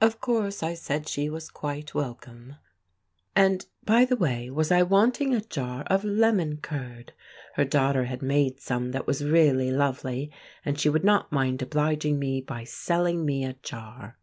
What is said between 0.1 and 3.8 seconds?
course I said she was quite welcome. And,